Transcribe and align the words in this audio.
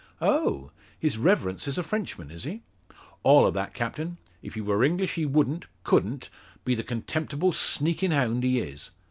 "Oh! 0.23 0.71
His 0.97 1.19
reverence 1.19 1.67
is 1.67 1.77
a 1.77 1.83
Frenchman, 1.83 2.31
is 2.31 2.43
he?" 2.43 2.63
"All 3.21 3.45
o' 3.45 3.51
that, 3.51 3.75
captain. 3.75 4.17
If 4.41 4.55
he 4.55 4.61
wor 4.61 4.83
English, 4.83 5.13
he 5.13 5.27
wouldn't 5.27 5.67
couldn't 5.83 6.31
be 6.65 6.73
the 6.73 6.81
contemptible 6.81 7.51
sneakin' 7.51 8.09
hound 8.09 8.41
he 8.43 8.57
is. 8.57 8.89